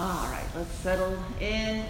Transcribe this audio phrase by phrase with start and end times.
[0.00, 1.84] All right, let's settle in.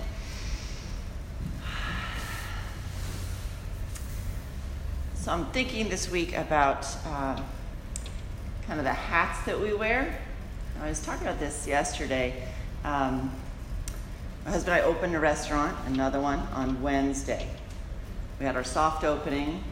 [5.14, 7.38] So I'm thinking this week about uh,
[8.66, 10.18] kind of the hats that we wear.
[10.80, 12.48] I was talking about this yesterday.
[12.82, 13.30] Um,
[14.46, 17.46] my husband and I opened a restaurant, another one, on Wednesday.
[18.40, 19.62] We had our soft opening.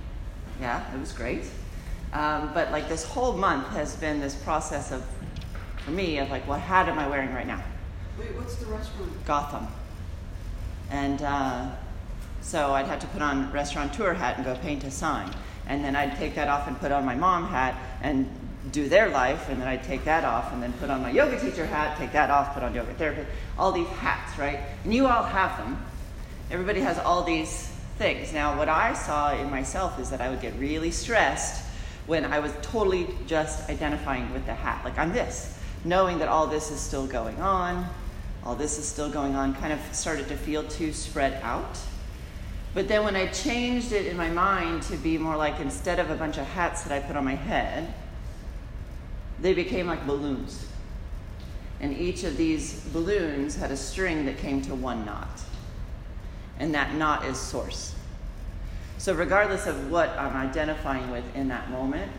[0.61, 1.45] Yeah, it was great.
[2.12, 5.03] Um, but like this whole month has been this process of,
[5.87, 7.62] for me, of like, what hat am I wearing right now?
[8.18, 9.26] Wait, what's the restaurant?
[9.26, 9.66] Gotham.
[10.90, 11.70] And uh,
[12.40, 15.30] so I'd have to put on restaurateur hat and go paint a sign.
[15.66, 18.29] And then I'd take that off and put on my mom hat and
[18.72, 19.48] do their life.
[19.50, 22.12] And then I'd take that off and then put on my yoga teacher hat, take
[22.12, 23.29] that off, put on yoga therapist.
[23.58, 24.60] All these hats, right?
[24.85, 25.85] And you all have them.
[26.50, 28.32] Everybody has all these things.
[28.32, 31.64] Now, what I saw in myself is that I would get really stressed
[32.06, 34.84] when I was totally just identifying with the hat.
[34.84, 37.88] Like, I'm this, knowing that all this is still going on,
[38.47, 41.77] all this is still going on, kind of started to feel too spread out.
[42.75, 46.11] But then when I changed it in my mind to be more like instead of
[46.11, 47.92] a bunch of hats that I put on my head,
[49.41, 50.64] they became like balloons.
[51.80, 55.42] And each of these balloons had a string that came to one knot.
[56.60, 57.97] And that knot is source.
[58.98, 62.12] So, regardless of what I'm identifying with in that moment,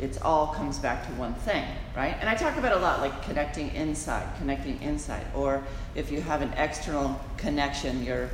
[0.00, 1.64] it all comes back to one thing,
[1.96, 2.16] right?
[2.20, 5.24] And I talk about a lot like connecting inside, connecting inside.
[5.34, 5.62] Or
[5.94, 8.28] if you have an external connection, your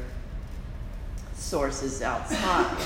[1.35, 2.77] source is outside,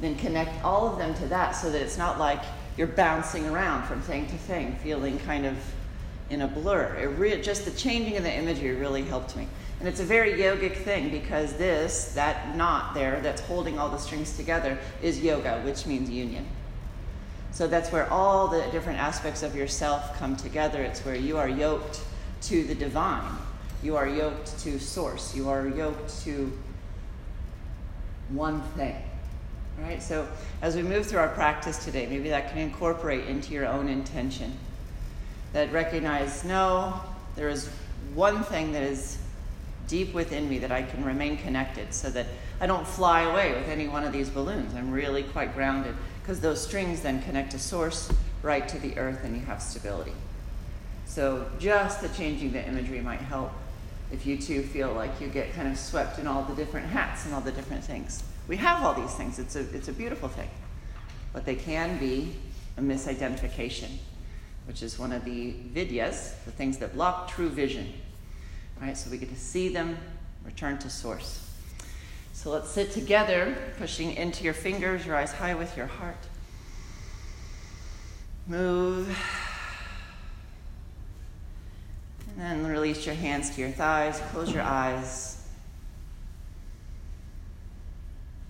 [0.00, 2.40] then connect all of them to that so that it's not like
[2.76, 5.56] you're bouncing around from thing to thing, feeling kind of
[6.30, 6.96] in a blur.
[6.96, 9.48] It re- just the changing of the imagery really helped me.
[9.80, 13.98] And it's a very yogic thing because this, that knot there that's holding all the
[13.98, 16.46] strings together, is yoga, which means union.
[17.52, 20.82] So that's where all the different aspects of yourself come together.
[20.82, 22.00] It's where you are yoked
[22.42, 23.36] to the divine,
[23.82, 26.50] you are yoked to source, you are yoked to
[28.30, 28.96] one thing.
[29.78, 30.02] Right?
[30.02, 30.26] So
[30.62, 34.56] as we move through our practice today, maybe that can incorporate into your own intention.
[35.52, 37.00] That recognize, no,
[37.34, 37.68] there is
[38.14, 39.18] one thing that is
[39.88, 42.26] deep within me that I can remain connected so that
[42.60, 44.74] I don't fly away with any one of these balloons.
[44.74, 45.94] I'm really quite grounded
[46.30, 48.08] because those strings then connect a source
[48.40, 50.12] right to the earth and you have stability.
[51.04, 53.50] So just the changing the imagery might help
[54.12, 57.24] if you too feel like you get kind of swept in all the different hats
[57.24, 58.22] and all the different things.
[58.46, 59.40] We have all these things.
[59.40, 60.48] It's a, it's a beautiful thing.
[61.32, 62.36] But they can be
[62.76, 63.90] a misidentification,
[64.68, 67.92] which is one of the vidyas, the things that block true vision.
[68.80, 68.96] Right?
[68.96, 69.98] So we get to see them,
[70.44, 71.49] return to source.
[72.42, 76.16] So let's sit together, pushing into your fingers, your eyes high with your heart.
[78.46, 79.14] Move.
[82.30, 85.44] And then release your hands to your thighs, close your eyes.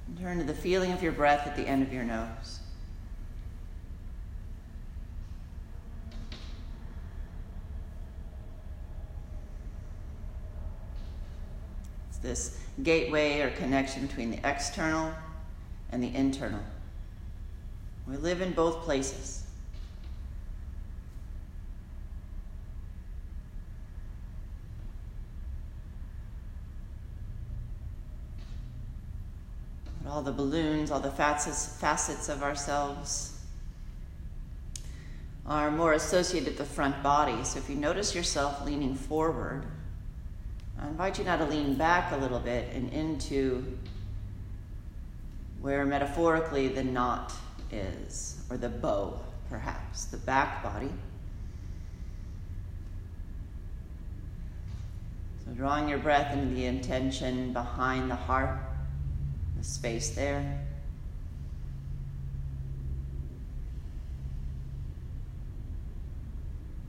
[0.06, 2.61] And turn to the feeling of your breath at the end of your nose.
[12.22, 15.12] This gateway or connection between the external
[15.91, 16.60] and the internal.
[18.06, 19.44] We live in both places.
[30.02, 33.37] But all the balloons, all the facets, facets of ourselves
[35.47, 37.44] are more associated with the front body.
[37.44, 39.64] So if you notice yourself leaning forward,
[40.83, 43.77] I invite you now to lean back a little bit and into
[45.61, 47.35] where metaphorically the knot
[47.71, 49.21] is, or the bow,
[49.51, 50.89] perhaps, the back body.
[55.45, 58.59] So drawing your breath into the intention behind the heart,
[59.59, 60.67] the space there.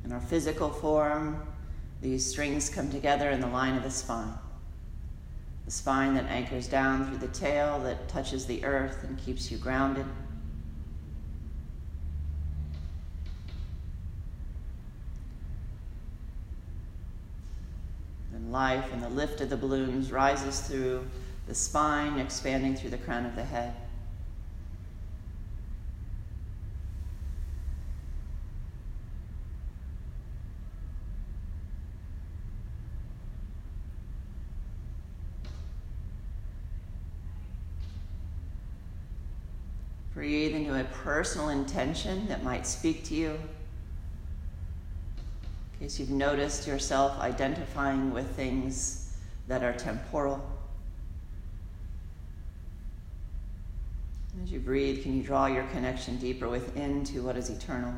[0.06, 1.46] In our physical form,
[2.01, 4.34] these strings come together in the line of the spine.
[5.66, 9.58] The spine that anchors down through the tail, that touches the earth and keeps you
[9.59, 10.08] grounded.
[18.34, 21.05] And life and the lift of the balloons rises through
[21.46, 23.75] the spine, expanding through the crown of the head.
[40.13, 43.29] Breathe into a personal intention that might speak to you.
[45.73, 49.16] In case you've noticed yourself identifying with things
[49.47, 50.46] that are temporal.
[54.43, 57.93] As you breathe, can you draw your connection deeper within to what is eternal?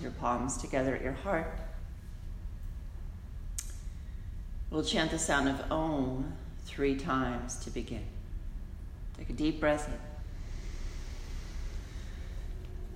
[0.00, 1.58] Your palms together at your heart.
[4.70, 6.32] We'll chant the sound of Om
[6.64, 8.04] three times to begin.
[9.18, 9.88] Take a deep breath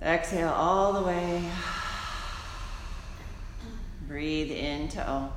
[0.01, 0.07] in.
[0.07, 1.43] Exhale all the way.
[4.07, 5.33] Breathe into Om.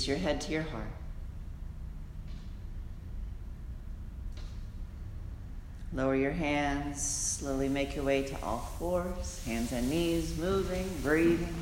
[0.00, 0.90] Release your head to your heart.
[5.92, 11.54] Lower your hands, slowly make your way to all fours, hands and knees moving, breathing.